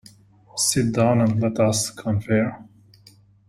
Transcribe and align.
Sit 0.55 0.93
down 0.93 1.21
and 1.21 1.39
let 1.39 1.59
us 1.59 1.91
confer. 1.91 2.57